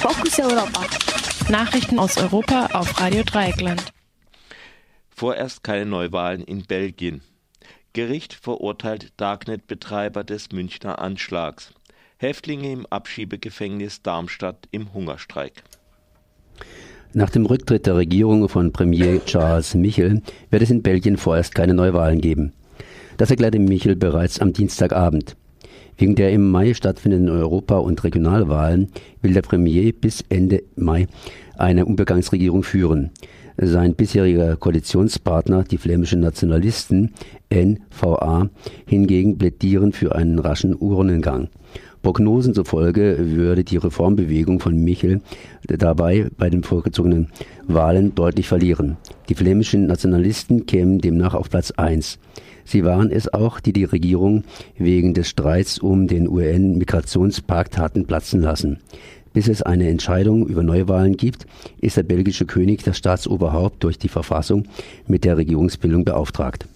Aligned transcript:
Fokus 0.00 0.38
Europa. 0.38 0.86
Nachrichten 1.50 1.98
aus 1.98 2.16
Europa 2.18 2.68
auf 2.72 3.00
Radio 3.00 3.24
Dreieckland. 3.24 3.82
Vorerst 5.10 5.64
keine 5.64 5.86
Neuwahlen 5.86 6.42
in 6.42 6.62
Belgien. 6.62 7.20
Gericht 7.94 8.32
verurteilt 8.32 9.12
Darknet-Betreiber 9.16 10.22
des 10.22 10.52
Münchner 10.52 11.00
Anschlags. 11.00 11.74
Häftlinge 12.16 12.70
im 12.70 12.86
Abschiebegefängnis 12.86 14.00
Darmstadt 14.02 14.68
im 14.70 14.94
Hungerstreik. 14.94 15.64
Nach 17.12 17.30
dem 17.30 17.44
Rücktritt 17.44 17.86
der 17.86 17.96
Regierung 17.96 18.48
von 18.48 18.72
Premier 18.72 19.20
Charles 19.24 19.74
Michel 19.74 20.22
wird 20.50 20.62
es 20.62 20.70
in 20.70 20.82
Belgien 20.82 21.16
vorerst 21.16 21.56
keine 21.56 21.74
Neuwahlen 21.74 22.20
geben. 22.20 22.52
Das 23.16 23.30
erklärte 23.30 23.58
Michel 23.58 23.96
bereits 23.96 24.38
am 24.38 24.52
Dienstagabend. 24.52 25.34
Wegen 25.98 26.14
der 26.14 26.30
im 26.30 26.50
Mai 26.50 26.74
stattfindenden 26.74 27.28
Europa- 27.28 27.78
und 27.78 28.02
Regionalwahlen 28.04 28.88
will 29.20 29.34
der 29.34 29.42
Premier 29.42 29.92
bis 29.92 30.24
Ende 30.28 30.62
Mai 30.76 31.08
eine 31.56 31.82
Übergangsregierung 31.82 32.62
führen. 32.62 33.10
Sein 33.56 33.96
bisheriger 33.96 34.54
Koalitionspartner, 34.56 35.64
die 35.64 35.78
flämischen 35.78 36.20
Nationalisten 36.20 37.14
NVA, 37.52 38.48
hingegen 38.86 39.36
plädieren 39.36 39.92
für 39.92 40.14
einen 40.14 40.38
raschen 40.38 40.76
Urnengang. 40.78 41.48
Prognosen 42.02 42.54
zufolge 42.54 43.16
würde 43.18 43.64
die 43.64 43.76
Reformbewegung 43.76 44.60
von 44.60 44.76
Michel 44.76 45.20
dabei 45.66 46.28
bei 46.38 46.48
den 46.48 46.62
vorgezogenen 46.62 47.30
Wahlen 47.66 48.14
deutlich 48.14 48.46
verlieren. 48.46 48.96
Die 49.28 49.34
flämischen 49.34 49.86
Nationalisten 49.86 50.64
kämen 50.64 51.00
demnach 51.00 51.34
auf 51.34 51.50
Platz 51.50 51.70
1. 51.72 52.18
Sie 52.64 52.84
waren 52.84 53.10
es 53.10 53.32
auch, 53.32 53.60
die 53.60 53.74
die 53.74 53.84
Regierung 53.84 54.44
wegen 54.76 55.12
des 55.12 55.28
Streits 55.28 55.78
um 55.78 56.06
den 56.06 56.28
UN-Migrationspakt 56.28 57.76
hatten 57.76 58.06
platzen 58.06 58.40
lassen. 58.40 58.80
Bis 59.34 59.48
es 59.48 59.62
eine 59.62 59.88
Entscheidung 59.88 60.46
über 60.46 60.62
Neuwahlen 60.62 61.16
gibt, 61.16 61.46
ist 61.80 61.98
der 61.98 62.02
belgische 62.04 62.46
König 62.46 62.82
das 62.84 62.96
Staatsoberhaupt 62.96 63.84
durch 63.84 63.98
die 63.98 64.08
Verfassung 64.08 64.66
mit 65.06 65.24
der 65.24 65.36
Regierungsbildung 65.36 66.04
beauftragt. 66.04 66.66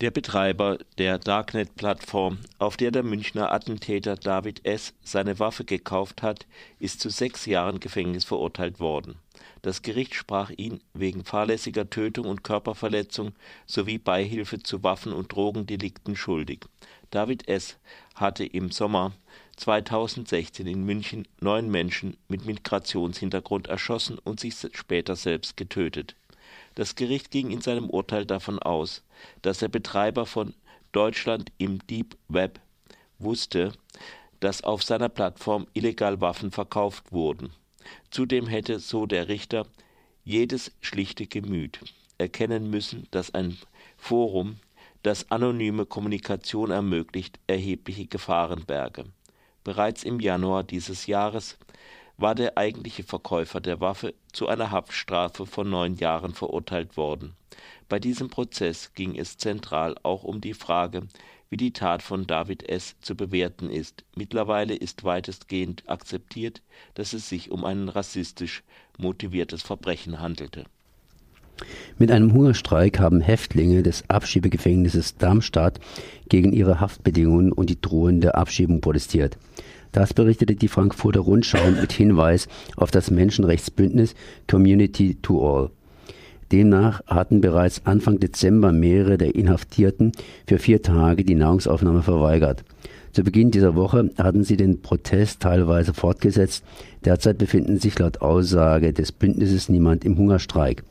Der 0.00 0.10
Betreiber 0.10 0.78
der 0.98 1.18
Darknet-Plattform, 1.18 2.38
auf 2.58 2.76
der 2.76 2.90
der 2.90 3.02
Münchner 3.02 3.52
Attentäter 3.52 4.16
David 4.16 4.66
S. 4.66 4.94
seine 5.02 5.38
Waffe 5.38 5.64
gekauft 5.64 6.22
hat, 6.22 6.46
ist 6.78 7.00
zu 7.00 7.10
sechs 7.10 7.44
Jahren 7.44 7.80
Gefängnis 7.80 8.24
verurteilt 8.24 8.80
worden. 8.80 9.16
Das 9.62 9.82
Gericht 9.82 10.14
sprach 10.14 10.50
ihn 10.50 10.80
wegen 10.94 11.24
fahrlässiger 11.24 11.90
Tötung 11.90 12.26
und 12.26 12.42
Körperverletzung 12.44 13.32
sowie 13.66 13.98
Beihilfe 13.98 14.62
zu 14.62 14.82
Waffen- 14.82 15.12
und 15.12 15.32
Drogendelikten 15.32 16.16
schuldig. 16.16 16.60
David 17.10 17.48
S. 17.48 17.76
hatte 18.14 18.44
im 18.44 18.70
Sommer 18.70 19.12
2016 19.56 20.66
in 20.66 20.84
München 20.84 21.28
neun 21.40 21.70
Menschen 21.70 22.16
mit 22.28 22.46
Migrationshintergrund 22.46 23.66
erschossen 23.66 24.18
und 24.18 24.40
sich 24.40 24.54
später 24.72 25.16
selbst 25.16 25.56
getötet. 25.56 26.14
Das 26.74 26.94
Gericht 26.94 27.30
ging 27.30 27.50
in 27.50 27.60
seinem 27.60 27.90
Urteil 27.90 28.24
davon 28.24 28.58
aus, 28.58 29.02
dass 29.42 29.58
der 29.58 29.68
Betreiber 29.68 30.24
von 30.24 30.54
Deutschland 30.92 31.52
im 31.58 31.86
Deep 31.86 32.16
Web 32.28 32.60
wusste, 33.18 33.72
dass 34.40 34.64
auf 34.64 34.82
seiner 34.82 35.08
Plattform 35.08 35.66
illegal 35.74 36.20
Waffen 36.20 36.50
verkauft 36.50 37.12
wurden. 37.12 37.52
Zudem 38.10 38.46
hätte, 38.46 38.78
so 38.78 39.06
der 39.06 39.28
Richter, 39.28 39.66
jedes 40.24 40.72
schlichte 40.80 41.26
Gemüt 41.26 41.80
erkennen 42.18 42.70
müssen, 42.70 43.06
dass 43.10 43.34
ein 43.34 43.56
Forum, 43.96 44.56
das 45.02 45.30
anonyme 45.30 45.86
Kommunikation 45.86 46.70
ermöglicht, 46.70 47.40
erhebliche 47.46 48.06
Gefahren 48.06 48.64
berge. 48.66 49.06
Bereits 49.64 50.04
im 50.04 50.20
Januar 50.20 50.62
dieses 50.62 51.06
Jahres 51.06 51.58
war 52.18 52.34
der 52.34 52.58
eigentliche 52.58 53.02
Verkäufer 53.02 53.60
der 53.60 53.80
Waffe 53.80 54.14
zu 54.32 54.46
einer 54.48 54.70
Haftstrafe 54.70 55.46
von 55.46 55.70
neun 55.70 55.96
Jahren 55.96 56.34
verurteilt 56.34 56.98
worden. 56.98 57.34
Bei 57.88 57.98
diesem 57.98 58.28
Prozess 58.28 58.92
ging 58.94 59.18
es 59.18 59.38
zentral 59.38 59.96
auch 60.02 60.22
um 60.22 60.40
die 60.40 60.54
Frage, 60.54 61.08
wie 61.50 61.56
die 61.56 61.72
Tat 61.72 62.02
von 62.02 62.26
David 62.26 62.68
S. 62.68 62.94
zu 63.00 63.16
bewerten 63.16 63.68
ist. 63.68 64.04
Mittlerweile 64.16 64.74
ist 64.74 65.04
weitestgehend 65.04 65.82
akzeptiert, 65.88 66.62
dass 66.94 67.12
es 67.12 67.28
sich 67.28 67.50
um 67.50 67.64
ein 67.64 67.88
rassistisch 67.88 68.62
motiviertes 68.98 69.62
Verbrechen 69.62 70.20
handelte. 70.20 70.64
Mit 71.98 72.10
einem 72.10 72.32
Hungerstreik 72.32 72.98
haben 73.00 73.20
Häftlinge 73.20 73.82
des 73.82 74.08
Abschiebegefängnisses 74.08 75.16
Darmstadt 75.16 75.80
gegen 76.28 76.52
ihre 76.52 76.80
Haftbedingungen 76.80 77.52
und 77.52 77.68
die 77.68 77.80
drohende 77.80 78.36
Abschiebung 78.36 78.80
protestiert. 78.80 79.36
Das 79.92 80.14
berichtete 80.14 80.54
die 80.54 80.68
Frankfurter 80.68 81.20
Rundschau 81.20 81.70
mit 81.72 81.92
Hinweis 81.92 82.48
auf 82.76 82.92
das 82.92 83.10
Menschenrechtsbündnis 83.10 84.14
Community 84.48 85.16
to 85.20 85.44
All. 85.44 85.70
Demnach 86.52 87.00
hatten 87.06 87.40
bereits 87.40 87.82
Anfang 87.84 88.18
Dezember 88.18 88.72
mehrere 88.72 89.18
der 89.18 89.34
Inhaftierten 89.34 90.12
für 90.46 90.58
vier 90.58 90.82
Tage 90.82 91.24
die 91.24 91.34
Nahrungsaufnahme 91.36 92.02
verweigert. 92.02 92.64
Zu 93.12 93.24
Beginn 93.24 93.50
dieser 93.50 93.74
Woche 93.74 94.10
hatten 94.18 94.44
sie 94.44 94.56
den 94.56 94.82
Protest 94.82 95.40
teilweise 95.40 95.94
fortgesetzt. 95.94 96.64
Derzeit 97.04 97.38
befinden 97.38 97.78
sich 97.78 97.98
laut 97.98 98.20
Aussage 98.20 98.92
des 98.92 99.10
Bündnisses 99.10 99.68
niemand 99.68 100.04
im 100.04 100.16
Hungerstreik. 100.16 100.84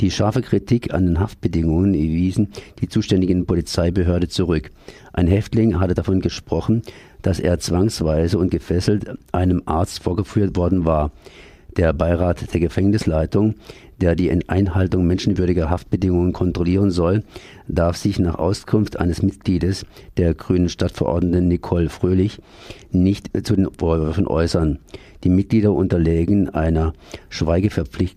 Die 0.00 0.10
scharfe 0.10 0.42
Kritik 0.42 0.92
an 0.92 1.06
den 1.06 1.20
Haftbedingungen 1.20 1.94
wiesen 1.94 2.48
die 2.80 2.88
zuständigen 2.88 3.46
Polizeibehörde 3.46 4.28
zurück. 4.28 4.72
Ein 5.12 5.28
Häftling 5.28 5.78
hatte 5.78 5.94
davon 5.94 6.20
gesprochen, 6.20 6.82
dass 7.22 7.38
er 7.38 7.60
zwangsweise 7.60 8.38
und 8.38 8.50
gefesselt 8.50 9.06
einem 9.30 9.62
Arzt 9.66 10.02
vorgeführt 10.02 10.56
worden 10.56 10.84
war. 10.84 11.12
Der 11.76 11.92
Beirat 11.92 12.52
der 12.52 12.60
Gefängnisleitung, 12.60 13.54
der 14.00 14.14
die 14.14 14.30
Einhaltung 14.48 15.06
menschenwürdiger 15.06 15.70
Haftbedingungen 15.70 16.32
kontrollieren 16.32 16.90
soll, 16.90 17.24
darf 17.66 17.96
sich 17.96 18.18
nach 18.18 18.36
Auskunft 18.36 18.98
eines 18.98 19.22
Mitgliedes 19.22 19.84
der 20.16 20.34
grünen 20.34 20.68
Stadtverordneten 20.68 21.48
Nicole 21.48 21.88
Fröhlich 21.88 22.40
nicht 22.92 23.30
zu 23.44 23.56
den 23.56 23.68
Vorwürfen 23.76 24.28
äußern. 24.28 24.78
Die 25.24 25.30
Mitglieder 25.30 25.72
unterlägen 25.72 26.48
einer, 26.50 26.92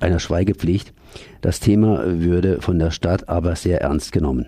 einer 0.00 0.18
Schweigepflicht. 0.18 0.92
Das 1.40 1.60
Thema 1.60 2.02
würde 2.04 2.60
von 2.60 2.78
der 2.78 2.90
Stadt 2.90 3.28
aber 3.28 3.56
sehr 3.56 3.80
ernst 3.80 4.12
genommen. 4.12 4.46